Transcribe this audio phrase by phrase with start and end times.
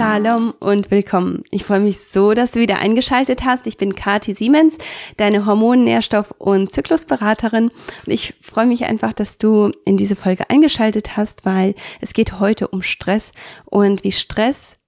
[0.00, 1.44] Shalom und willkommen.
[1.50, 3.66] Ich freue mich so, dass du wieder eingeschaltet hast.
[3.66, 4.78] Ich bin Kati Siemens,
[5.18, 7.64] deine Hormon-, Nährstoff- und Zyklusberaterin.
[8.06, 12.40] Und ich freue mich einfach, dass du in diese Folge eingeschaltet hast, weil es geht
[12.40, 13.32] heute um Stress
[13.66, 14.78] und wie Stress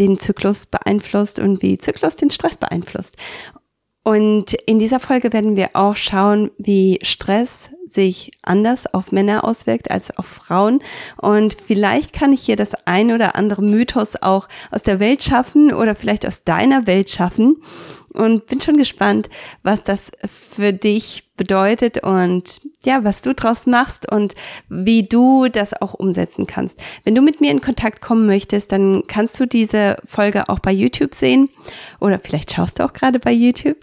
[0.00, 3.16] den Zyklus beeinflusst und wie Zyklus den Stress beeinflusst.
[4.06, 9.90] Und in dieser Folge werden wir auch schauen, wie Stress sich anders auf Männer auswirkt
[9.90, 10.78] als auf Frauen.
[11.16, 15.74] Und vielleicht kann ich hier das ein oder andere Mythos auch aus der Welt schaffen
[15.74, 17.56] oder vielleicht aus deiner Welt schaffen
[18.16, 19.28] und bin schon gespannt,
[19.62, 24.34] was das für dich bedeutet und ja, was du draus machst und
[24.68, 26.78] wie du das auch umsetzen kannst.
[27.04, 30.72] Wenn du mit mir in Kontakt kommen möchtest, dann kannst du diese Folge auch bei
[30.72, 31.50] YouTube sehen
[32.00, 33.78] oder vielleicht schaust du auch gerade bei YouTube.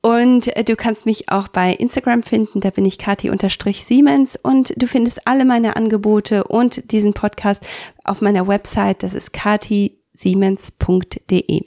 [0.00, 5.26] Und du kannst mich auch bei Instagram finden, da bin ich Kati-Siemens und du findest
[5.26, 7.64] alle meine Angebote und diesen Podcast
[8.04, 11.62] auf meiner Website, das ist Kati siemens.de.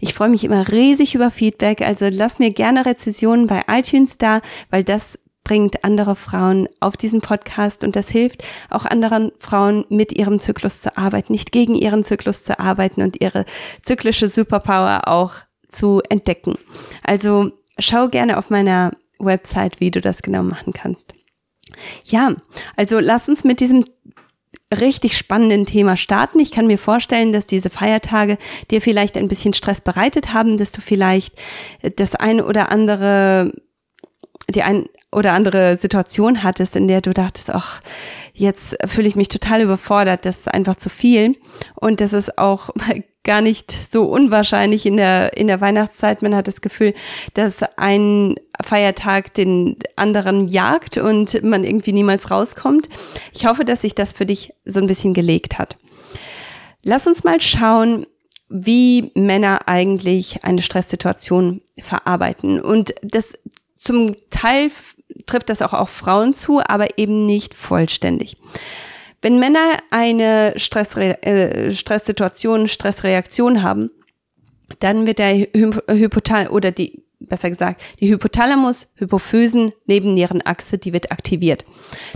[0.00, 4.40] Ich freue mich immer riesig über Feedback, also lass mir gerne Rezessionen bei iTunes da,
[4.70, 10.12] weil das bringt andere Frauen auf diesen Podcast und das hilft auch anderen Frauen mit
[10.12, 13.44] ihrem Zyklus zu arbeiten, nicht gegen ihren Zyklus zu arbeiten und ihre
[13.82, 15.34] zyklische Superpower auch
[15.68, 16.56] zu entdecken.
[17.02, 21.14] Also schau gerne auf meiner Website, wie du das genau machen kannst.
[22.04, 22.34] Ja,
[22.76, 23.84] also lass uns mit diesem
[24.80, 26.40] richtig spannenden Thema starten.
[26.40, 28.38] Ich kann mir vorstellen, dass diese Feiertage
[28.70, 31.34] dir vielleicht ein bisschen Stress bereitet haben, dass du vielleicht
[31.96, 33.52] das ein oder andere,
[34.48, 37.80] die ein oder andere Situation hattest, in der du dachtest, ach,
[38.32, 41.36] jetzt fühle ich mich total überfordert, das ist einfach zu viel.
[41.74, 42.70] Und das ist auch
[43.24, 46.22] gar nicht so unwahrscheinlich in der, in der Weihnachtszeit.
[46.22, 46.92] Man hat das Gefühl,
[47.34, 52.88] dass ein Feiertag den anderen jagt und man irgendwie niemals rauskommt.
[53.32, 55.76] Ich hoffe, dass sich das für dich so ein bisschen gelegt hat.
[56.82, 58.06] Lass uns mal schauen,
[58.48, 62.60] wie Männer eigentlich eine Stresssituation verarbeiten.
[62.60, 63.34] Und das
[63.76, 64.70] zum Teil
[65.26, 68.36] trifft das auch auf Frauen zu, aber eben nicht vollständig.
[69.22, 73.90] Wenn Männer eine Stressre äh, Stresssituation, Stressreaktion haben,
[74.80, 81.64] dann wird der Hypothal oder die besser gesagt, die Hypothalamus, Hypophysen, Nebennierenachse, die wird aktiviert.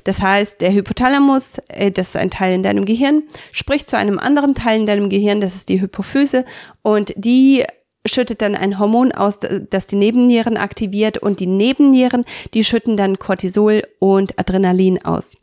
[0.04, 4.18] Das heißt, der Hypothalamus, äh, das ist ein Teil in deinem Gehirn, spricht zu einem
[4.18, 6.44] anderen Teil in deinem Gehirn, das ist die Hypophyse
[6.82, 7.64] und die
[8.04, 9.40] schüttet dann ein Hormon aus,
[9.70, 12.24] das die Nebennieren aktiviert und die Nebennieren,
[12.54, 15.36] die schütten dann Cortisol und Adrenalin aus.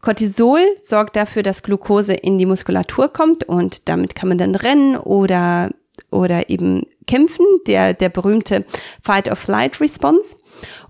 [0.00, 4.96] Cortisol sorgt dafür, dass Glucose in die Muskulatur kommt und damit kann man dann rennen
[4.96, 5.70] oder,
[6.10, 8.64] oder eben kämpfen, der, der berühmte
[9.02, 10.38] Fight-of-Flight-Response.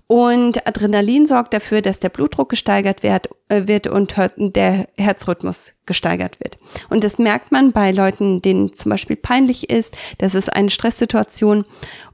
[0.07, 6.39] Und Adrenalin sorgt dafür, dass der Blutdruck gesteigert wird, äh, wird und der Herzrhythmus gesteigert
[6.41, 6.57] wird.
[6.89, 9.95] Und das merkt man bei Leuten, denen zum Beispiel peinlich ist.
[10.17, 11.63] Das ist eine Stresssituation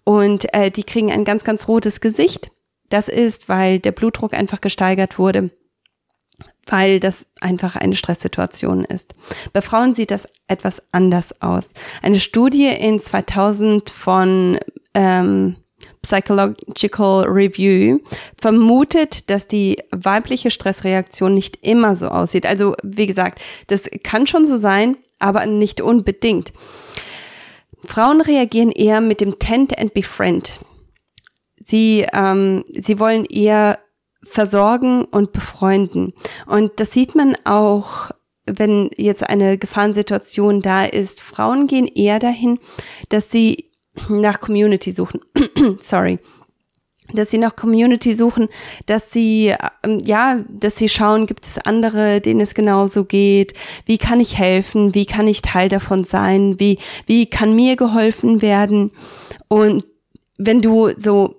[0.04, 2.52] und äh, die kriegen ein ganz, ganz rotes Gesicht.
[2.90, 5.50] Das ist, weil der Blutdruck einfach gesteigert wurde
[6.68, 9.16] weil das einfach eine Stresssituation ist.
[9.54, 11.72] Bei Frauen sieht das etwas anders aus.
[12.02, 14.60] Eine Studie in 2000 von
[14.94, 15.56] ähm,
[16.02, 18.00] Psychological Review
[18.40, 22.46] vermutet, dass die weibliche Stressreaktion nicht immer so aussieht.
[22.46, 26.54] Also wie gesagt, das kann schon so sein, aber nicht unbedingt.
[27.86, 30.54] Frauen reagieren eher mit dem Tend and Befriend.
[31.60, 33.80] Sie, ähm, sie wollen eher
[34.28, 36.14] versorgen und befreunden.
[36.46, 38.12] Und das sieht man auch,
[38.46, 41.22] wenn jetzt eine Gefahrensituation da ist.
[41.22, 42.60] Frauen gehen eher dahin,
[43.10, 43.72] dass sie
[44.10, 45.22] nach Community suchen.
[45.80, 46.20] Sorry
[47.14, 48.50] dass sie nach Community suchen,
[48.86, 53.54] dass sie ähm, ja, dass sie schauen, gibt es andere, denen es genauso geht?
[53.86, 54.94] Wie kann ich helfen?
[54.94, 56.60] Wie kann ich Teil davon sein?
[56.60, 58.92] Wie wie kann mir geholfen werden?
[59.48, 59.86] Und
[60.38, 61.38] wenn du so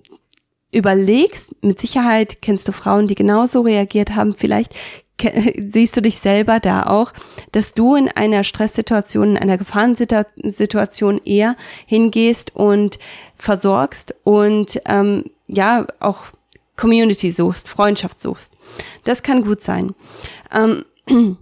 [0.70, 4.74] überlegst, mit Sicherheit kennst du Frauen, die genauso reagiert haben, vielleicht
[5.58, 7.12] siehst du dich selber da auch,
[7.52, 11.56] dass du in einer Stresssituation, in einer Gefahrensituation eher
[11.86, 12.98] hingehst und
[13.34, 16.26] versorgst und ähm, ja auch
[16.76, 18.52] Community suchst, Freundschaft suchst.
[19.04, 19.94] Das kann gut sein.
[20.52, 20.84] Ähm,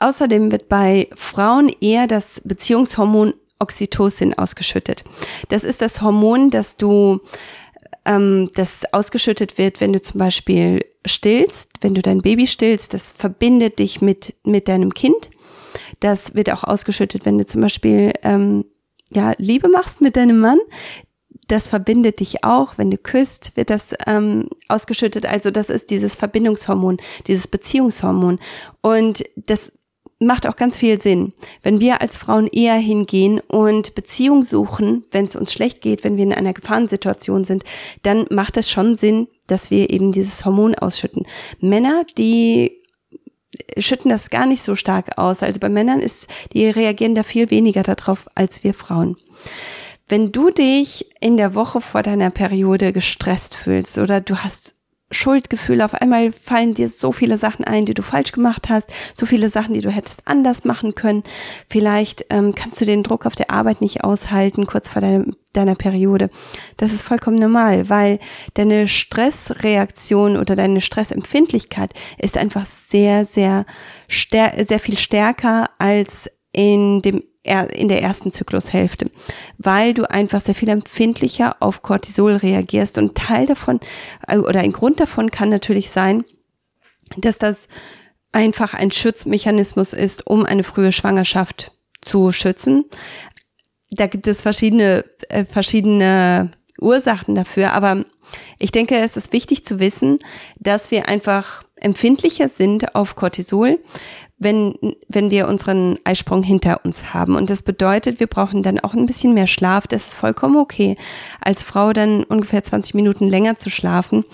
[0.00, 5.04] außerdem wird bei Frauen eher das Beziehungshormon Oxytocin ausgeschüttet.
[5.48, 7.20] Das ist das Hormon, das du
[8.08, 13.12] ähm, das ausgeschüttet wird, wenn du zum Beispiel stillst, wenn du dein Baby stillst, das
[13.12, 15.30] verbindet dich mit, mit deinem Kind.
[16.00, 18.64] Das wird auch ausgeschüttet, wenn du zum Beispiel ähm,
[19.10, 20.58] ja, Liebe machst mit deinem Mann.
[21.48, 22.76] Das verbindet dich auch.
[22.76, 25.24] Wenn du küsst, wird das ähm, ausgeschüttet.
[25.24, 28.38] Also das ist dieses Verbindungshormon, dieses Beziehungshormon.
[28.82, 29.72] Und das
[30.20, 31.32] macht auch ganz viel Sinn.
[31.62, 36.16] Wenn wir als Frauen eher hingehen und Beziehung suchen, wenn es uns schlecht geht, wenn
[36.16, 37.64] wir in einer Gefahrensituation sind,
[38.02, 41.26] dann macht es schon Sinn, dass wir eben dieses Hormon ausschütten.
[41.60, 42.78] Männer, die
[43.78, 45.42] schütten das gar nicht so stark aus.
[45.42, 49.16] Also bei Männern ist, die reagieren da viel weniger darauf als wir Frauen.
[50.08, 54.74] Wenn du dich in der Woche vor deiner Periode gestresst fühlst oder du hast
[55.10, 59.24] Schuldgefühle, auf einmal fallen dir so viele Sachen ein, die du falsch gemacht hast, so
[59.24, 61.22] viele Sachen, die du hättest anders machen können.
[61.68, 65.24] Vielleicht ähm, kannst du den Druck auf der Arbeit nicht aushalten, kurz vor deiner,
[65.54, 66.28] deiner Periode.
[66.76, 68.18] Das ist vollkommen normal, weil
[68.54, 73.64] deine Stressreaktion oder deine Stressempfindlichkeit ist einfach sehr, sehr,
[74.08, 79.10] sehr viel stärker als in dem in der ersten Zyklushälfte,
[79.58, 83.80] weil du einfach sehr viel empfindlicher auf Cortisol reagierst und Teil davon
[84.26, 86.24] äh, oder ein Grund davon kann natürlich sein,
[87.16, 87.68] dass das
[88.32, 92.84] einfach ein Schutzmechanismus ist, um eine frühe Schwangerschaft zu schützen.
[93.90, 98.04] Da gibt es verschiedene, äh, verschiedene Ursachen dafür, aber
[98.58, 100.18] ich denke, es ist wichtig zu wissen,
[100.58, 103.78] dass wir einfach empfindlicher sind auf Cortisol,
[104.38, 104.74] wenn,
[105.08, 107.34] wenn wir unseren Eisprung hinter uns haben.
[107.36, 109.86] Und das bedeutet, wir brauchen dann auch ein bisschen mehr Schlaf.
[109.86, 110.96] Das ist vollkommen okay,
[111.40, 114.24] als Frau dann ungefähr 20 Minuten länger zu schlafen,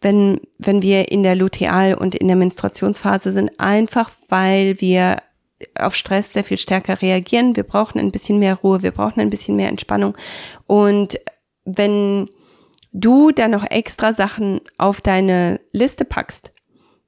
[0.00, 5.18] wenn, wenn wir in der Luteal- und in der Menstruationsphase sind, einfach weil wir
[5.78, 7.56] auf Stress sehr viel stärker reagieren.
[7.56, 10.16] Wir brauchen ein bisschen mehr Ruhe, wir brauchen ein bisschen mehr Entspannung.
[10.66, 11.18] Und
[11.64, 12.28] wenn
[12.92, 16.52] du dann noch extra Sachen auf deine Liste packst,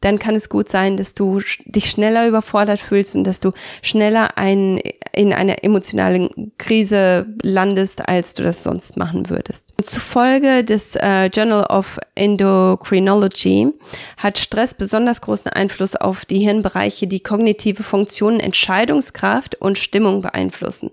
[0.02, 4.37] dann kann es gut sein, dass du dich schneller überfordert fühlst und dass du schneller
[4.37, 4.81] ein,
[5.14, 9.72] in einer emotionalen Krise landest, als du das sonst machen würdest.
[9.82, 13.69] Zufolge des äh, Journal of Endocrinology
[14.16, 20.90] hat Stress besonders großen Einfluss auf die Hirnbereiche, die kognitive Funktionen, Entscheidungskraft und Stimmung beeinflussen.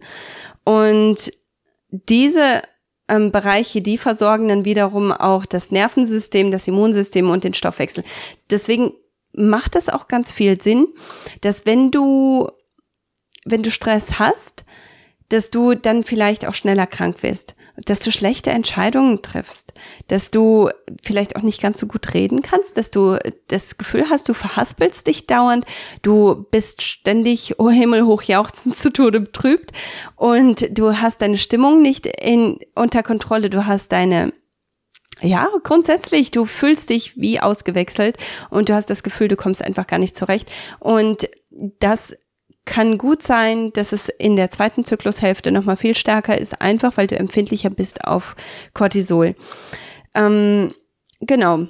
[0.64, 1.32] Und
[1.92, 2.62] diese
[3.10, 8.04] ähm, Bereiche, die versorgen dann wiederum auch das Nervensystem, das Immunsystem und den Stoffwechsel.
[8.50, 8.94] Deswegen
[9.34, 10.88] macht es auch ganz viel Sinn,
[11.42, 12.50] dass wenn du,
[13.46, 14.66] wenn du Stress hast,
[15.30, 17.56] dass du dann vielleicht auch schneller krank wirst,
[17.86, 19.74] dass du schlechte Entscheidungen triffst,
[20.08, 20.70] dass du
[21.04, 23.18] vielleicht auch nicht ganz so gut reden kannst, dass du
[23.48, 25.66] das Gefühl hast, du verhaspelst dich dauernd,
[26.02, 29.72] du bist ständig oh Himmel hoch jauchzend zu Tode betrübt
[30.16, 34.34] und du hast deine Stimmung nicht in, unter Kontrolle, du hast deine
[35.22, 38.18] ja, grundsätzlich, du fühlst dich wie ausgewechselt
[38.50, 40.50] und du hast das Gefühl, du kommst einfach gar nicht zurecht.
[40.80, 41.28] Und
[41.80, 42.16] das
[42.70, 47.08] kann gut sein, dass es in der zweiten Zyklushälfte nochmal viel stärker ist, einfach weil
[47.08, 48.36] du empfindlicher bist auf
[48.76, 49.36] Cortisol.
[50.14, 50.76] Ähm,
[51.20, 51.66] genau.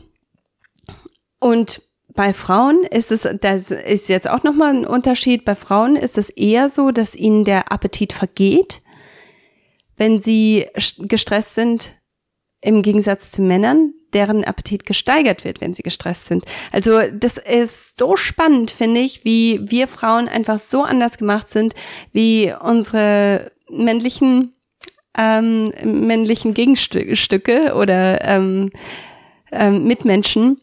[1.39, 1.81] Und
[2.13, 5.45] bei Frauen ist es, das ist jetzt auch nochmal ein Unterschied.
[5.45, 8.79] Bei Frauen ist es eher so, dass ihnen der Appetit vergeht,
[9.95, 10.67] wenn sie
[10.97, 11.93] gestresst sind,
[12.61, 16.45] im Gegensatz zu Männern, deren Appetit gesteigert wird, wenn sie gestresst sind.
[16.71, 21.75] Also das ist so spannend, finde ich, wie wir Frauen einfach so anders gemacht sind,
[22.11, 24.53] wie unsere männlichen
[25.17, 28.71] ähm, männlichen Gegenstücke oder ähm,
[29.51, 30.61] ähm, Mitmenschen.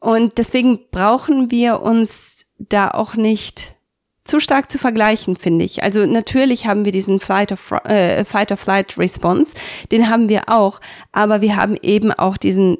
[0.00, 3.74] Und deswegen brauchen wir uns da auch nicht
[4.28, 5.82] zu stark zu vergleichen, finde ich.
[5.82, 9.54] Also natürlich haben wir diesen Flight of, äh, Fight or Flight Response,
[9.90, 10.80] den haben wir auch,
[11.12, 12.78] aber wir haben eben auch diesen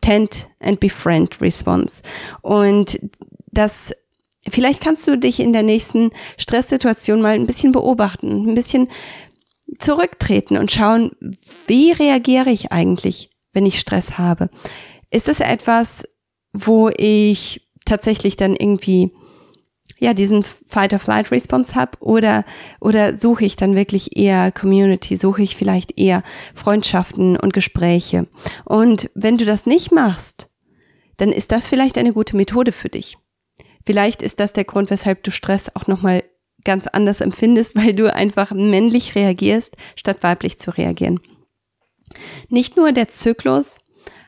[0.00, 2.02] Tent and Befriend Response.
[2.42, 2.98] Und
[3.50, 3.92] das
[4.48, 8.88] Vielleicht kannst du dich in der nächsten Stresssituation mal ein bisschen beobachten, ein bisschen
[9.78, 11.12] zurücktreten und schauen,
[11.68, 14.50] wie reagiere ich eigentlich, wenn ich Stress habe?
[15.12, 16.02] Ist es etwas,
[16.52, 19.12] wo ich tatsächlich dann irgendwie
[20.02, 22.44] ja, diesen Fight-or-Flight-Response habe oder,
[22.80, 26.24] oder suche ich dann wirklich eher Community, suche ich vielleicht eher
[26.56, 28.26] Freundschaften und Gespräche.
[28.64, 30.50] Und wenn du das nicht machst,
[31.18, 33.16] dann ist das vielleicht eine gute Methode für dich.
[33.86, 36.24] Vielleicht ist das der Grund, weshalb du Stress auch nochmal
[36.64, 41.20] ganz anders empfindest, weil du einfach männlich reagierst, statt weiblich zu reagieren.
[42.48, 43.78] Nicht nur der Zyklus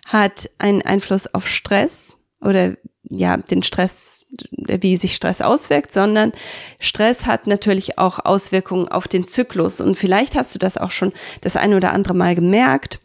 [0.06, 2.74] hat einen Einfluss auf Stress oder
[3.10, 6.32] ja, den Stress, wie sich Stress auswirkt, sondern
[6.78, 9.80] Stress hat natürlich auch Auswirkungen auf den Zyklus.
[9.80, 13.00] Und vielleicht hast du das auch schon das eine oder andere Mal gemerkt.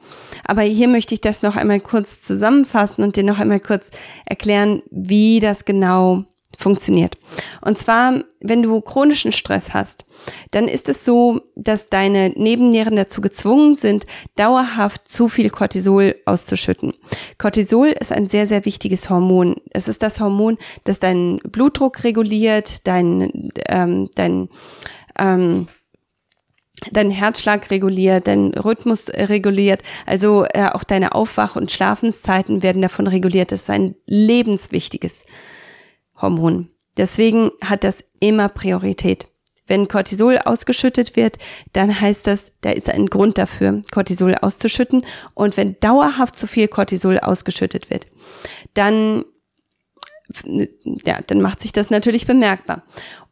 [0.46, 3.92] Aber hier möchte ich das noch einmal kurz zusammenfassen und dir noch einmal kurz
[4.26, 6.26] erklären, wie das genau
[6.60, 7.18] funktioniert.
[7.62, 10.06] Und zwar, wenn du chronischen Stress hast,
[10.52, 16.94] dann ist es so, dass deine Nebennieren dazu gezwungen sind, dauerhaft zu viel Cortisol auszuschütten.
[17.38, 19.56] Cortisol ist ein sehr, sehr wichtiges Hormon.
[19.72, 24.50] Es ist das Hormon, das deinen Blutdruck reguliert, dein, ähm, dein
[25.18, 25.68] ähm,
[26.92, 33.06] deinen Herzschlag reguliert, deinen Rhythmus reguliert, also äh, auch deine Aufwach- und Schlafenszeiten werden davon
[33.06, 33.52] reguliert.
[33.52, 35.24] Das ist ein lebenswichtiges
[36.22, 36.70] Hormon.
[36.98, 39.28] Deswegen hat das immer Priorität.
[39.68, 41.38] Wenn Cortisol ausgeschüttet wird,
[41.74, 45.06] dann heißt das, da ist ein Grund dafür, Cortisol auszuschütten.
[45.36, 48.08] Und wenn dauerhaft zu viel Cortisol ausgeschüttet wird,
[48.74, 49.24] dann,
[51.06, 52.84] ja, dann macht sich das natürlich bemerkbar.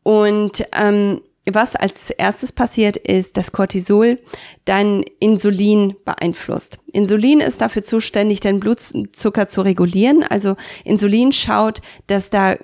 [0.03, 4.19] Und ähm, was als erstes passiert, ist, dass Cortisol
[4.65, 6.79] dein Insulin beeinflusst.
[6.91, 10.23] Insulin ist dafür zuständig, deinen Blutzucker zu regulieren.
[10.23, 12.57] Also Insulin schaut, dass da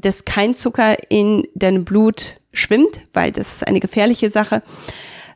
[0.00, 4.62] dass kein Zucker in deinem Blut schwimmt, weil das ist eine gefährliche Sache,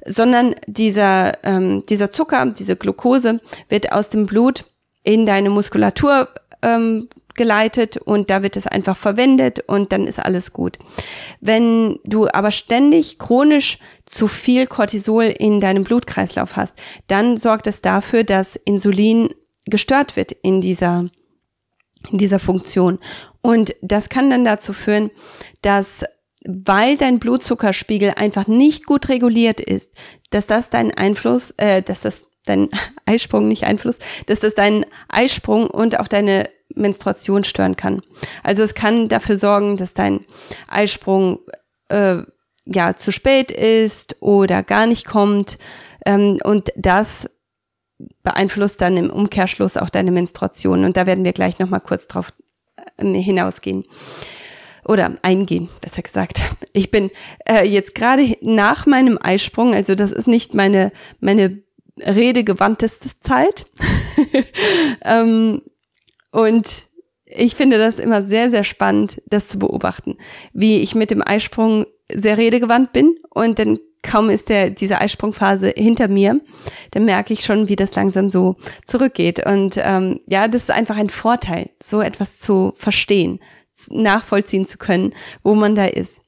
[0.07, 4.65] sondern dieser, ähm, dieser Zucker, diese Glucose wird aus dem Blut
[5.03, 6.29] in deine Muskulatur
[6.63, 10.77] ähm, geleitet und da wird es einfach verwendet und dann ist alles gut.
[11.41, 16.75] Wenn du aber ständig chronisch zu viel Cortisol in deinem Blutkreislauf hast,
[17.07, 19.31] dann sorgt es dafür, dass Insulin
[19.67, 21.07] gestört wird in dieser
[22.11, 22.99] in dieser Funktion.
[23.41, 25.11] Und das kann dann dazu führen,
[25.63, 26.05] dass
[26.45, 29.93] weil dein Blutzuckerspiegel einfach nicht gut reguliert ist,
[30.31, 32.69] dass das dein Einfluss, äh, dass das dein
[33.07, 38.03] Eisprung nicht Einfluss, dass das deinen Eisprung und auch deine Menstruation stören kann.
[38.43, 40.25] Also es kann dafür sorgen, dass dein
[40.69, 41.41] Eisprung
[41.89, 42.19] äh,
[42.65, 45.59] ja zu spät ist oder gar nicht kommt
[46.07, 47.29] ähm, und das
[48.23, 50.85] beeinflusst dann im Umkehrschluss auch deine Menstruation.
[50.85, 52.33] Und da werden wir gleich nochmal kurz drauf
[52.97, 53.85] äh, hinausgehen.
[54.85, 56.41] Oder eingehen, besser gesagt.
[56.73, 57.11] Ich bin
[57.47, 61.63] äh, jetzt gerade nach meinem Eisprung, also das ist nicht meine, meine
[62.01, 63.67] redegewandteste Zeit.
[65.05, 65.63] ähm,
[66.31, 66.85] und
[67.27, 70.17] ich finde das immer sehr, sehr spannend, das zu beobachten,
[70.53, 73.79] wie ich mit dem Eisprung sehr redegewandt bin und dann
[74.09, 76.41] kaum ist der, diese Eisprungphase hinter mir,
[76.93, 79.45] dann merke ich schon, wie das langsam so zurückgeht.
[79.47, 83.39] Und ähm, ja, das ist einfach ein Vorteil, so etwas zu verstehen,
[83.91, 86.23] nachvollziehen zu können, wo man da ist.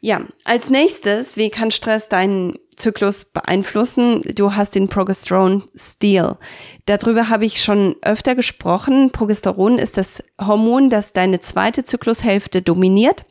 [0.00, 4.22] Ja, als nächstes, wie kann Stress deinen Zyklus beeinflussen?
[4.34, 6.38] Du hast den Progesteron Steal.
[6.86, 9.10] Darüber habe ich schon öfter gesprochen.
[9.10, 13.24] Progesteron ist das Hormon, das deine zweite Zyklushälfte dominiert.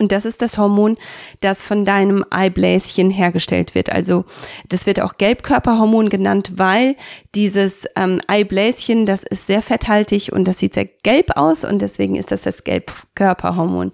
[0.00, 0.96] Und das ist das Hormon,
[1.40, 3.92] das von deinem Eibläschen hergestellt wird.
[3.92, 4.24] Also
[4.68, 6.96] das wird auch Gelbkörperhormon genannt, weil
[7.34, 12.16] dieses ähm, Eibläschen, das ist sehr fetthaltig und das sieht sehr gelb aus und deswegen
[12.16, 13.90] ist das das Gelbkörperhormon.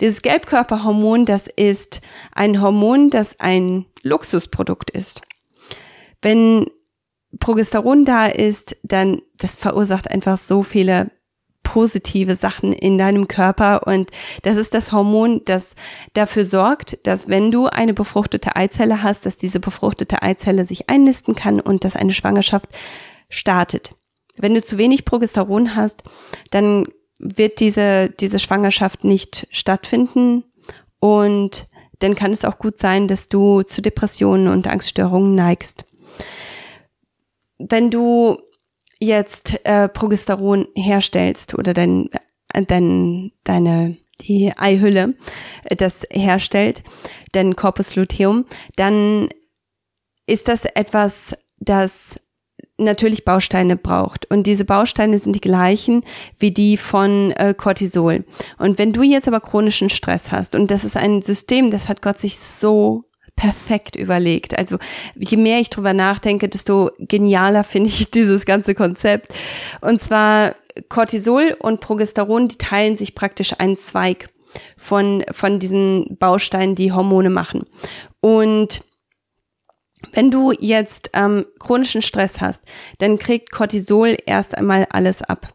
[0.00, 2.00] Dieses Gelbkörperhormon, das ist
[2.32, 5.22] ein Hormon, das ein Luxusprodukt ist.
[6.20, 6.66] Wenn
[7.38, 11.10] Progesteron da ist, dann das verursacht einfach so viele
[11.64, 14.10] positive Sachen in deinem Körper und
[14.42, 15.74] das ist das Hormon, das
[16.12, 21.34] dafür sorgt, dass wenn du eine befruchtete Eizelle hast, dass diese befruchtete Eizelle sich einnisten
[21.34, 22.68] kann und dass eine Schwangerschaft
[23.28, 23.90] startet.
[24.36, 26.04] Wenn du zu wenig Progesteron hast,
[26.50, 26.86] dann
[27.18, 30.44] wird diese, diese Schwangerschaft nicht stattfinden
[31.00, 31.66] und
[31.98, 35.84] dann kann es auch gut sein, dass du zu Depressionen und Angststörungen neigst.
[37.58, 38.38] Wenn du
[39.04, 42.08] jetzt äh, Progesteron herstellst oder dein,
[42.52, 45.14] äh, dein, deine die Eihülle
[45.64, 46.82] äh, das herstellt,
[47.32, 48.44] dein Corpus luteum,
[48.76, 49.28] dann
[50.26, 52.18] ist das etwas, das
[52.78, 54.30] natürlich Bausteine braucht.
[54.30, 56.04] Und diese Bausteine sind die gleichen
[56.38, 58.24] wie die von äh, Cortisol.
[58.58, 62.02] Und wenn du jetzt aber chronischen Stress hast, und das ist ein System, das hat
[62.02, 63.04] Gott sich so
[63.36, 64.56] perfekt überlegt.
[64.56, 64.78] Also
[65.16, 69.34] je mehr ich drüber nachdenke, desto genialer finde ich dieses ganze Konzept.
[69.80, 70.54] Und zwar
[70.88, 74.28] Cortisol und Progesteron, die teilen sich praktisch einen Zweig
[74.76, 77.64] von, von diesen Bausteinen, die Hormone machen.
[78.20, 78.82] Und
[80.12, 82.62] wenn du jetzt ähm, chronischen Stress hast,
[82.98, 85.52] dann kriegt Cortisol erst einmal alles ab.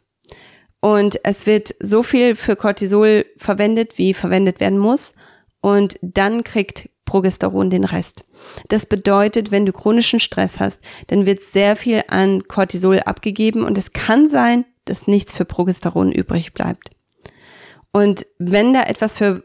[0.82, 5.14] Und es wird so viel für Cortisol verwendet, wie verwendet werden muss.
[5.62, 8.24] Und dann kriegt Progesteron den Rest.
[8.68, 13.78] Das bedeutet, wenn du chronischen Stress hast, dann wird sehr viel an Cortisol abgegeben und
[13.80, 16.92] es kann sein, dass nichts für Progesteron übrig bleibt.
[17.92, 19.44] Und wenn da etwas für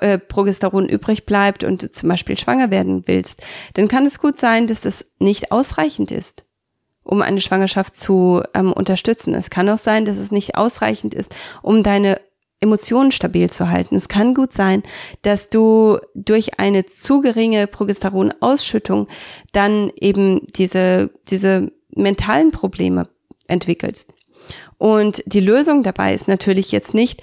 [0.00, 3.42] äh, Progesteron übrig bleibt und du zum Beispiel schwanger werden willst,
[3.74, 6.44] dann kann es gut sein, dass das nicht ausreichend ist,
[7.02, 9.32] um eine Schwangerschaft zu ähm, unterstützen.
[9.32, 12.20] Es kann auch sein, dass es nicht ausreichend ist, um deine
[12.60, 13.96] Emotionen stabil zu halten.
[13.96, 14.82] Es kann gut sein,
[15.22, 19.08] dass du durch eine zu geringe Progesteronausschüttung
[19.52, 23.08] dann eben diese, diese mentalen Probleme
[23.46, 24.14] entwickelst.
[24.76, 27.22] Und die Lösung dabei ist natürlich jetzt nicht,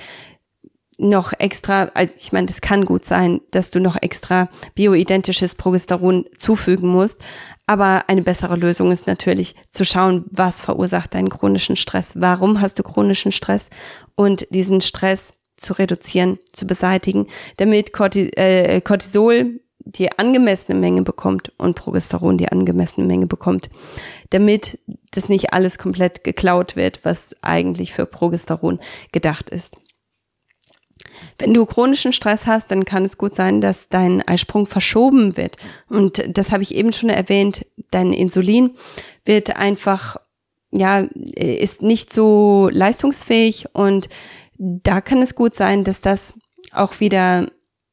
[0.98, 6.26] noch extra, also ich meine, das kann gut sein, dass du noch extra bioidentisches Progesteron
[6.38, 7.20] zufügen musst,
[7.68, 12.80] aber eine bessere Lösung ist natürlich zu schauen, was verursacht deinen chronischen Stress, warum hast
[12.80, 13.70] du chronischen Stress
[14.16, 21.76] und diesen Stress zu reduzieren, zu beseitigen, damit äh, Cortisol die angemessene Menge bekommt und
[21.76, 23.70] Progesteron die angemessene Menge bekommt,
[24.32, 24.80] damit
[25.12, 28.80] das nicht alles komplett geklaut wird, was eigentlich für Progesteron
[29.12, 29.80] gedacht ist.
[31.38, 35.58] Wenn du chronischen Stress hast, dann kann es gut sein, dass dein Eisprung verschoben wird.
[35.90, 37.66] Und das habe ich eben schon erwähnt.
[37.92, 38.72] Dein Insulin
[39.26, 40.18] wird einfach,
[40.72, 44.10] ja, ist nicht so leistungsfähig und
[44.58, 46.36] da kann es gut sein, dass das
[46.72, 47.48] auch wieder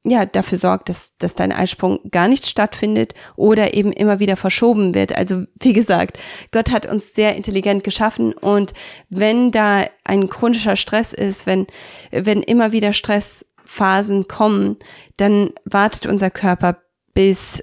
[0.04, 4.94] ja, dafür sorgt, dass, dass dein Eisprung gar nicht stattfindet oder eben immer wieder verschoben
[4.94, 5.16] wird.
[5.16, 6.18] Also wie gesagt,
[6.50, 8.74] Gott hat uns sehr intelligent geschaffen und
[9.10, 11.68] wenn da ein chronischer Stress ist, wenn,
[12.10, 14.76] wenn immer wieder Stressphasen kommen,
[15.18, 16.78] dann wartet unser Körper,
[17.14, 17.62] bis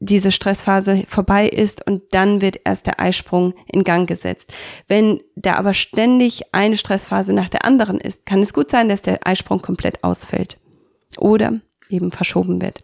[0.00, 4.52] diese Stressphase vorbei ist und dann wird erst der Eisprung in Gang gesetzt.
[4.86, 9.02] Wenn da aber ständig eine Stressphase nach der anderen ist, kann es gut sein, dass
[9.02, 10.58] der Eisprung komplett ausfällt.
[11.18, 12.80] Oder eben verschoben wird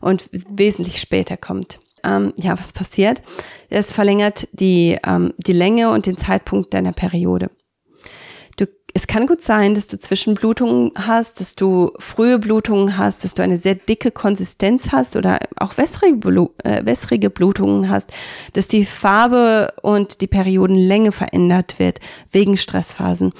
[0.00, 1.78] und wesentlich später kommt.
[2.04, 3.22] Ähm, ja, was passiert?
[3.70, 7.50] Es verlängert die, ähm, die Länge und den Zeitpunkt deiner Periode.
[8.56, 13.34] Du, es kann gut sein, dass du Zwischenblutungen hast, dass du frühe Blutungen hast, dass
[13.34, 18.10] du eine sehr dicke Konsistenz hast oder auch wässrige, Blu äh, wässrige Blutungen hast,
[18.54, 22.00] dass die Farbe und die Periodenlänge verändert wird
[22.32, 23.32] wegen Stressphasen.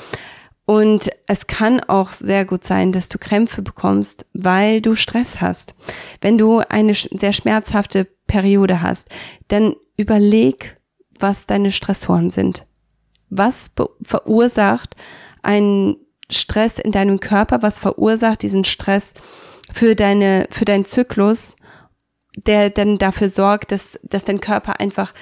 [0.73, 5.75] Und es kann auch sehr gut sein, dass du Krämpfe bekommst, weil du Stress hast.
[6.23, 9.11] Wenn du eine sehr schmerzhafte Periode hast,
[9.49, 10.77] dann überleg,
[11.19, 12.65] was deine Stressoren sind.
[13.29, 13.71] Was
[14.03, 14.97] verursacht
[15.43, 15.97] einen
[16.31, 17.61] Stress in deinem Körper?
[17.61, 19.13] Was verursacht diesen Stress
[19.71, 21.55] für deine, für deinen Zyklus,
[22.35, 25.13] der dann dafür sorgt, dass, dass dein Körper einfach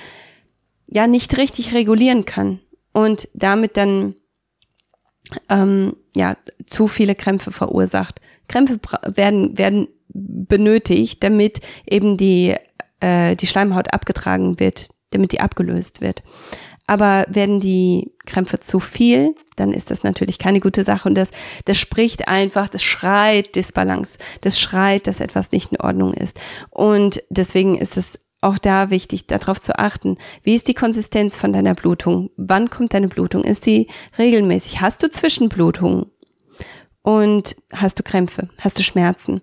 [0.86, 2.60] ja nicht richtig regulieren kann
[2.92, 4.14] und damit dann
[5.48, 8.20] ähm, ja, zu viele Krämpfe verursacht.
[8.48, 8.78] Krämpfe
[9.14, 12.54] werden, werden benötigt, damit eben die,
[13.00, 16.22] äh, die Schleimhaut abgetragen wird, damit die abgelöst wird.
[16.86, 21.08] Aber werden die Krämpfe zu viel, dann ist das natürlich keine gute Sache.
[21.08, 21.30] Und das,
[21.64, 24.18] das spricht einfach, das schreit Disbalance.
[24.40, 26.40] Das schreit, dass etwas nicht in Ordnung ist.
[26.70, 30.16] Und deswegen ist es auch da wichtig, darauf zu achten.
[30.42, 32.30] Wie ist die Konsistenz von deiner Blutung?
[32.36, 33.44] Wann kommt deine Blutung?
[33.44, 34.80] Ist sie regelmäßig?
[34.80, 36.06] Hast du Zwischenblutungen?
[37.02, 38.48] Und hast du Krämpfe?
[38.58, 39.40] Hast du Schmerzen?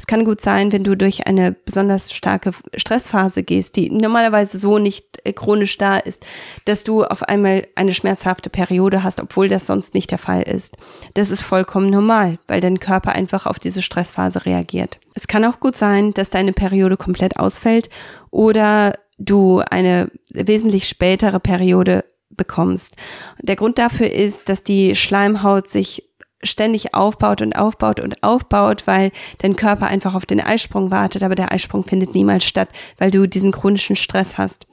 [0.00, 4.78] Es kann gut sein, wenn du durch eine besonders starke Stressphase gehst, die normalerweise so
[4.78, 6.24] nicht äh, chronisch da ist,
[6.64, 10.78] dass du auf einmal eine schmerzhafte Periode hast, obwohl das sonst nicht der Fall ist.
[11.12, 14.98] Das ist vollkommen normal, weil dein Körper einfach auf diese Stressphase reagiert.
[15.14, 17.90] Es kann auch gut sein, dass deine Periode komplett ausfällt
[18.30, 22.96] oder du eine wesentlich spätere Periode bekommst.
[23.42, 26.09] Der Grund dafür ist, dass die Schleimhaut sich
[26.42, 31.34] ständig aufbaut und aufbaut und aufbaut, weil dein Körper einfach auf den Eisprung wartet, aber
[31.34, 34.66] der Eisprung findet niemals statt, weil du diesen chronischen Stress hast.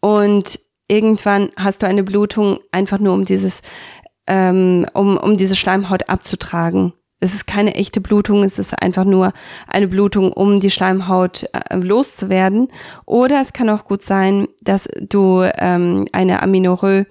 [0.00, 3.62] Und irgendwann hast du eine Blutung einfach nur um dieses,
[4.26, 6.92] ähm, um, um diese Schleimhaut abzutragen.
[7.20, 9.32] Es ist keine echte Blutung, es ist einfach nur
[9.66, 12.68] eine Blutung, um die Schleimhaut äh, loszuwerden.
[13.06, 17.04] Oder es kann auch gut sein, dass du ähm, eine Aminorö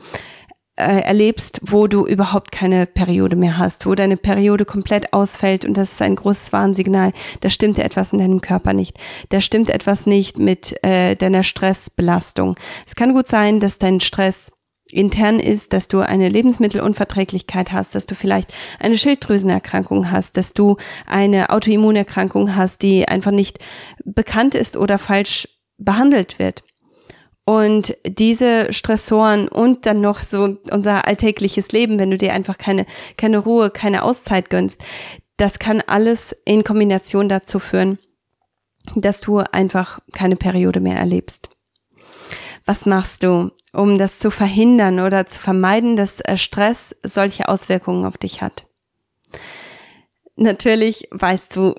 [0.77, 5.75] äh, erlebst, wo du überhaupt keine Periode mehr hast, wo deine Periode komplett ausfällt und
[5.75, 7.13] das ist ein großes Warnsignal.
[7.41, 8.97] Da stimmt etwas in deinem Körper nicht.
[9.29, 12.55] Da stimmt etwas nicht mit äh, deiner Stressbelastung.
[12.85, 14.51] Es kann gut sein, dass dein Stress
[14.91, 20.77] intern ist, dass du eine Lebensmittelunverträglichkeit hast, dass du vielleicht eine Schilddrüsenerkrankung hast, dass du
[21.05, 23.59] eine Autoimmunerkrankung hast, die einfach nicht
[24.05, 26.63] bekannt ist oder falsch behandelt wird.
[27.47, 32.85] Und diese Stressoren und dann noch so unser alltägliches Leben, wenn du dir einfach keine,
[33.15, 34.81] keine Ruhe, keine Auszeit gönnst,
[35.37, 37.99] das kann alles in Kombination dazu führen,
[38.95, 41.49] dass du einfach keine Periode mehr erlebst.
[42.65, 48.03] Was machst du, um das zu verhindern oder zu vermeiden, dass äh, Stress solche Auswirkungen
[48.03, 48.65] auf dich hat?
[50.35, 51.75] Natürlich weißt du,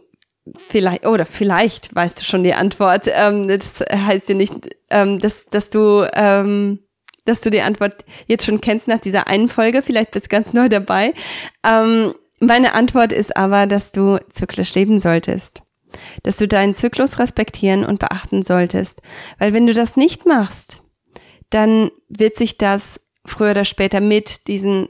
[0.57, 3.09] vielleicht, oder vielleicht weißt du schon die Antwort.
[3.13, 4.55] Ähm, das heißt ja nicht,
[4.91, 6.81] ähm, dass, dass du, ähm,
[7.25, 9.83] dass du die Antwort jetzt schon kennst nach dieser einen Folge.
[9.83, 11.15] Vielleicht bist du ganz neu dabei.
[11.65, 15.63] Ähm, meine Antwort ist aber, dass du zyklisch leben solltest.
[16.23, 19.03] Dass du deinen Zyklus respektieren und beachten solltest.
[19.39, 20.83] Weil wenn du das nicht machst,
[21.51, 24.89] dann wird sich das früher oder später mit diesen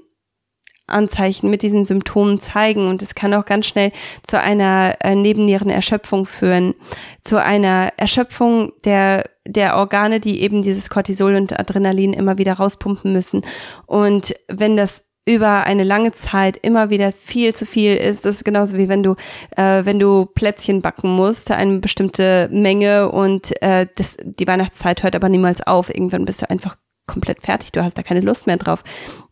[0.89, 6.27] Anzeichen, mit diesen Symptomen zeigen und es kann auch ganz schnell zu einer äh, Nebennierenerschöpfung
[6.27, 6.75] führen,
[7.21, 13.15] zu einer Erschöpfung der der Organe, die eben dieses Cortisol und Adrenalin immer wieder rauspumpen
[13.15, 13.47] müssen.
[13.87, 18.25] Und wenn das über eine lange Zeit immer wieder viel zu viel ist.
[18.25, 19.15] Das ist genauso wie wenn du,
[19.57, 25.15] äh, wenn du Plätzchen backen musst, eine bestimmte Menge und äh, das, die Weihnachtszeit hört
[25.15, 25.91] aber niemals auf.
[25.91, 28.83] Irgendwann bist du einfach komplett fertig, du hast da keine Lust mehr drauf.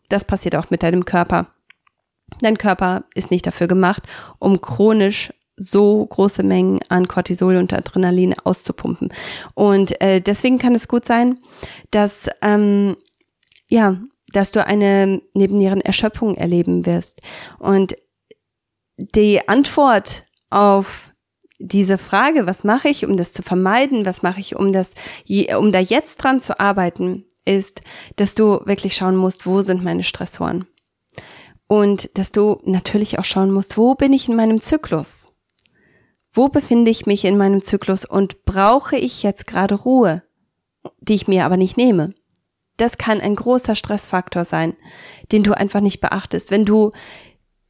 [0.09, 1.47] Das passiert auch mit deinem Körper.
[2.41, 4.03] Dein Körper ist nicht dafür gemacht,
[4.39, 9.11] um chronisch so große Mengen an Cortisol und Adrenalin auszupumpen.
[9.55, 11.39] Und äh, deswegen kann es gut sein,
[11.89, 12.95] dass ähm,
[13.69, 13.97] ja
[14.33, 17.21] dass du eine Nebennierenerschöpfung erleben wirst.
[17.59, 17.95] Und
[18.97, 21.13] die Antwort auf
[21.59, 24.93] diese Frage, was mache ich, um das zu vermeiden, was mache ich, um das,
[25.57, 27.81] um da jetzt dran zu arbeiten, ist,
[28.15, 30.67] dass du wirklich schauen musst, wo sind meine Stressoren?
[31.67, 35.33] Und dass du natürlich auch schauen musst, wo bin ich in meinem Zyklus?
[36.31, 40.23] Wo befinde ich mich in meinem Zyklus und brauche ich jetzt gerade Ruhe,
[40.99, 42.13] die ich mir aber nicht nehme?
[42.77, 44.75] das kann ein großer Stressfaktor sein,
[45.31, 46.51] den du einfach nicht beachtest.
[46.51, 46.91] Wenn du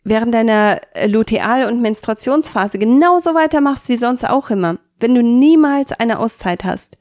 [0.04, 6.20] während deiner Luteal- und Menstruationsphase genauso weitermachst wie sonst auch immer, wenn du niemals eine
[6.20, 6.98] Auszeit hast,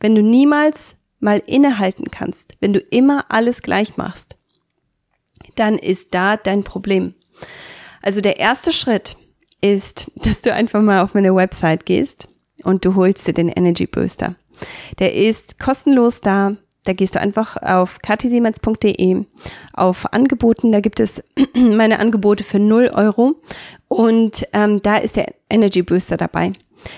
[0.00, 4.36] wenn du niemals mal innehalten kannst, wenn du immer alles gleich machst,
[5.56, 7.14] dann ist da dein Problem.
[8.02, 9.16] Also der erste Schritt
[9.60, 12.28] ist, dass du einfach mal auf meine Website gehst
[12.64, 14.34] und du holst dir den Energy Booster.
[14.98, 16.56] Der ist kostenlos da.
[16.84, 19.24] Da gehst du einfach auf katisiemens.de
[19.74, 20.72] auf Angeboten.
[20.72, 21.22] Da gibt es
[21.54, 23.40] meine Angebote für 0 Euro
[23.88, 26.52] und ähm, da ist der Energy Booster dabei.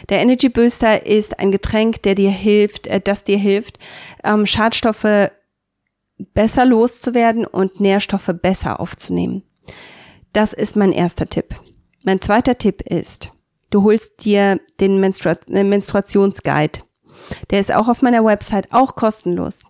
[0.09, 3.79] Der Energy Booster ist ein Getränk, der dir hilft, äh, das dir hilft,
[4.25, 5.31] ähm, Schadstoffe
[6.35, 9.43] besser loszuwerden und Nährstoffe besser aufzunehmen.
[10.33, 11.55] Das ist mein erster Tipp.
[12.05, 13.31] Mein zweiter Tipp ist,
[13.71, 16.81] du holst dir den Menstrua äh, Menstruationsguide.
[17.51, 19.61] Der ist auch auf meiner Website, auch kostenlos.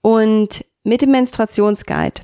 [0.00, 2.22] Und mit dem Menstruationsguide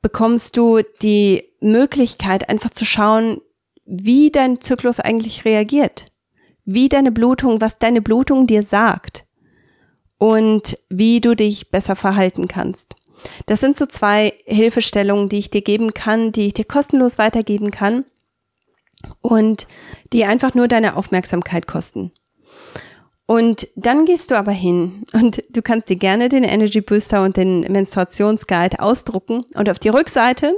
[0.00, 3.40] bekommst du die Möglichkeit, einfach zu schauen,
[3.84, 6.07] wie dein Zyklus eigentlich reagiert,
[6.70, 9.24] wie deine Blutung, was deine Blutung dir sagt
[10.18, 12.94] und wie du dich besser verhalten kannst.
[13.46, 17.70] Das sind so zwei Hilfestellungen, die ich dir geben kann, die ich dir kostenlos weitergeben
[17.70, 18.04] kann
[19.22, 19.66] und
[20.12, 22.12] die einfach nur deine Aufmerksamkeit kosten.
[23.24, 27.38] Und dann gehst du aber hin und du kannst dir gerne den Energy Booster und
[27.38, 30.54] den Menstruationsguide ausdrucken und auf die Rückseite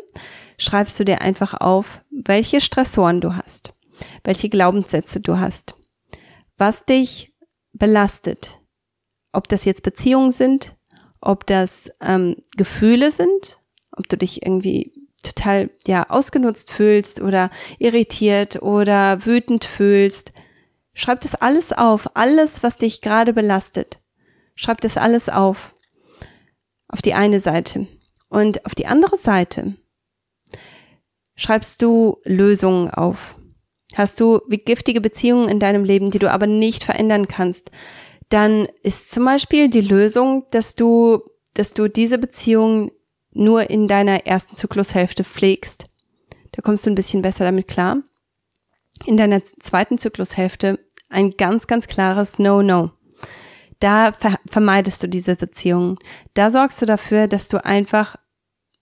[0.59, 3.75] schreibst du dir einfach auf, welche Stressoren du hast,
[4.25, 5.80] welche Glaubenssätze du hast,
[6.61, 7.35] was dich
[7.73, 8.61] belastet,
[9.33, 10.77] ob das jetzt Beziehungen sind,
[11.21, 13.61] ob das ähm, Gefühle sind,
[13.93, 14.93] ob du dich irgendwie
[15.23, 20.33] total ja ausgenutzt fühlst oder irritiert oder wütend fühlst,
[21.01, 24.01] Schreib das alles auf, alles, was dich gerade belastet.
[24.55, 25.75] Schreib das alles auf.
[26.89, 27.87] Auf die eine Seite.
[28.29, 29.77] Und auf die andere Seite
[31.37, 33.40] schreibst du Lösungen auf.
[33.95, 37.71] Hast du wie giftige Beziehungen in deinem Leben, die du aber nicht verändern kannst,
[38.29, 41.21] dann ist zum Beispiel die Lösung, dass du,
[41.55, 42.93] dass du diese Beziehung
[43.33, 45.87] nur in deiner ersten Zyklushälfte pflegst.
[46.53, 48.03] Da kommst du ein bisschen besser damit klar
[49.07, 52.93] in deiner zweiten Zyklushälfte ein ganz, ganz klares No-No.
[53.81, 55.97] Da ver vermeidest du diese Beziehungen.
[56.35, 58.17] Da sorgst du dafür, dass du einfach,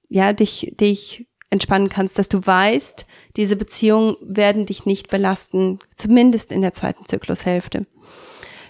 [0.08, 3.06] ja, dich, dich entspannen kannst, dass du weißt,
[3.36, 7.86] diese Beziehungen werden dich nicht belasten, zumindest in der zweiten Zyklushälfte.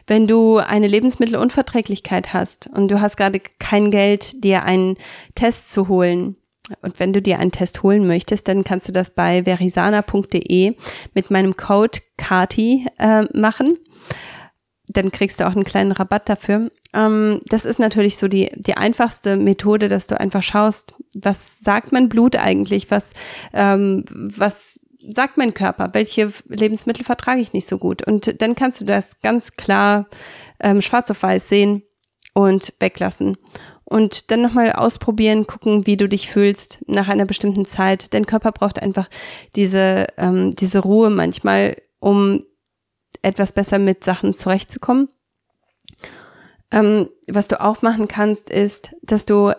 [0.06, 4.96] Wenn du eine Lebensmittelunverträglichkeit hast und du hast gerade kein Geld, dir einen
[5.34, 6.36] Test zu holen,
[6.82, 10.74] und wenn du dir einen Test holen möchtest, dann kannst du das bei verisana.de
[11.14, 13.78] mit meinem Code KATI äh, machen.
[14.88, 16.70] Dann kriegst du auch einen kleinen Rabatt dafür.
[16.94, 21.92] Ähm, das ist natürlich so die, die einfachste Methode, dass du einfach schaust, was sagt
[21.92, 23.12] mein Blut eigentlich, was,
[23.53, 28.07] ähm, was sagt mein Körper, welche Lebensmittel vertrage ich nicht so gut.
[28.07, 30.09] Und dann kannst du das ganz klar
[30.61, 31.83] ähm, schwarz auf weiß sehen
[32.35, 33.37] und weglassen
[33.88, 38.12] und dann nochmal ausprobieren, gucken, wie du dich fühlst nach einer bestimmten Zeit.
[38.12, 39.09] Dein Körper braucht einfach
[39.57, 42.40] diese, ähm, diese Ruhe manchmal, um
[43.22, 45.09] etwas besser mit Sachen zurechtzukommen.
[46.70, 49.52] Ähm, was du auch machen kannst, ist, dass du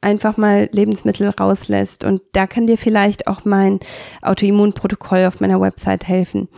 [0.00, 2.04] einfach mal Lebensmittel rauslässt.
[2.04, 3.80] Und da kann dir vielleicht auch mein
[4.22, 6.48] Autoimmunprotokoll auf meiner Website helfen.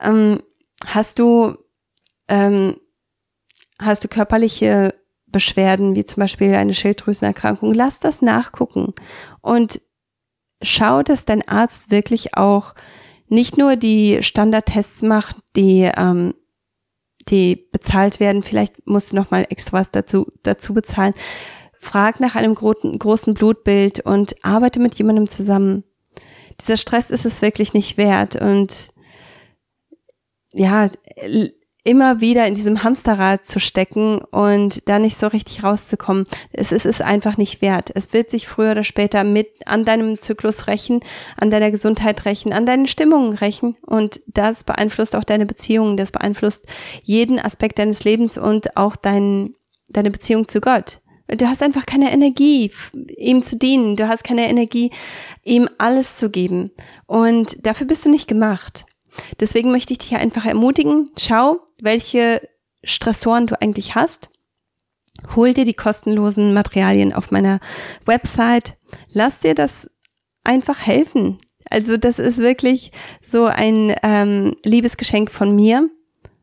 [0.00, 0.42] Ähm,
[0.86, 1.56] hast du,
[2.28, 2.76] ähm,
[3.78, 4.94] hast du körperliche
[5.26, 8.94] Beschwerden, wie zum Beispiel eine Schilddrüsenerkrankung, lass das nachgucken
[9.40, 9.80] und
[10.62, 12.74] schau, dass dein Arzt wirklich auch
[13.30, 16.34] nicht nur die Standardtests macht, die ähm,
[17.28, 18.42] die bezahlt werden.
[18.42, 21.14] Vielleicht musst du noch mal extra was dazu dazu bezahlen.
[21.78, 25.84] Frag nach einem großen großen Blutbild und arbeite mit jemandem zusammen.
[26.60, 28.88] Dieser Stress ist es wirklich nicht wert und
[30.52, 30.90] ja,
[31.84, 36.26] immer wieder in diesem Hamsterrad zu stecken und da nicht so richtig rauszukommen.
[36.52, 37.90] Es ist es einfach nicht wert.
[37.94, 41.00] Es wird sich früher oder später mit an deinem Zyklus rächen,
[41.36, 46.12] an deiner Gesundheit rächen, an deinen Stimmungen rächen und das beeinflusst auch deine Beziehungen, das
[46.12, 46.66] beeinflusst
[47.02, 49.54] jeden Aspekt deines Lebens und auch dein,
[49.88, 51.00] deine Beziehung zu Gott.
[51.36, 52.72] Du hast einfach keine Energie,
[53.16, 53.94] ihm zu dienen.
[53.94, 54.90] Du hast keine Energie,
[55.44, 56.70] ihm alles zu geben.
[57.06, 58.84] Und dafür bist du nicht gemacht.
[59.38, 62.40] Deswegen möchte ich dich einfach ermutigen, schau, welche
[62.84, 64.30] Stressoren du eigentlich hast.
[65.36, 67.60] Hol dir die kostenlosen Materialien auf meiner
[68.06, 68.78] Website.
[69.12, 69.90] Lass dir das
[70.44, 71.38] einfach helfen.
[71.68, 72.90] Also das ist wirklich
[73.22, 75.90] so ein ähm, Liebesgeschenk von mir.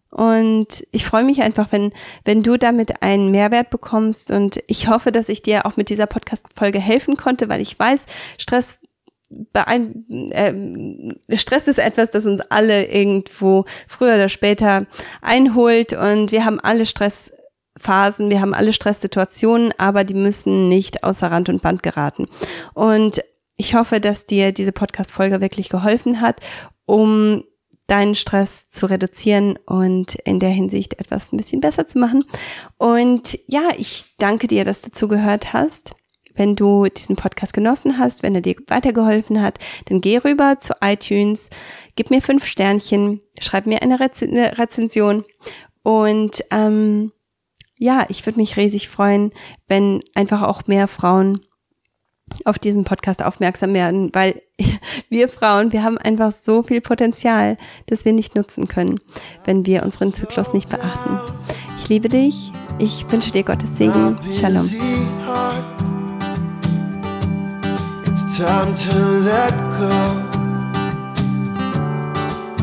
[0.10, 1.91] Und ich freue mich einfach, wenn,
[2.23, 4.32] wenn du damit einen Mehrwert bekommst.
[4.32, 8.06] Und ich hoffe, dass ich dir auch mit dieser Podcast-Folge helfen konnte, weil ich weiß,
[8.38, 8.80] Stress
[9.30, 14.86] beein äh, Stress ist etwas, das uns alle irgendwo früher oder später
[15.22, 21.30] einholt und wir haben alle Stressphasen, wir haben alle Stresssituationen, aber die müssen nicht außer
[21.30, 22.28] Rand und Band geraten.
[22.74, 23.22] Und
[23.58, 26.40] ich hoffe, dass dir diese Podcast-Folge wirklich geholfen hat,
[26.86, 27.44] um
[27.88, 32.24] deinen Stress zu reduzieren und in der Hinsicht etwas ein bisschen besser zu machen.
[32.78, 35.96] Und ja, ich danke dir, dass du zugehört hast.
[36.38, 40.73] Wenn du diesen Podcast genossen hast, wenn er dir weitergeholfen hat, dann geh rüber zu
[40.82, 41.50] iTunes,
[41.95, 45.26] gib mir fünf Sternchen, schreib mir eine, Rez eine Rezension
[45.84, 47.12] und ähm,
[47.80, 49.32] ja, ich würde mich riesig freuen,
[49.67, 51.41] wenn einfach auch mehr Frauen
[52.45, 54.41] auf diesen Podcast aufmerksam werden, weil
[55.10, 59.00] wir Frauen, wir haben einfach so viel Potenzial, das wir nicht nutzen können,
[59.45, 61.19] wenn wir unseren Zyklus nicht beachten.
[61.78, 62.52] Ich liebe dich.
[62.80, 64.19] Ich wünsche dir Gottes Segen.
[64.30, 64.69] Shalom.
[68.38, 69.97] Time to let go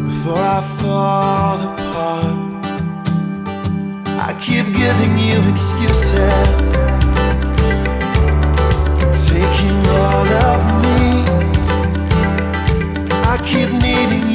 [0.04, 2.64] before I fall apart.
[4.06, 6.46] I keep giving you excuses
[8.98, 11.24] for taking all of me.
[13.10, 14.33] I keep needing you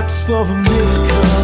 [0.00, 1.39] mailbox for a miracle.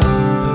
[0.00, 0.47] 아!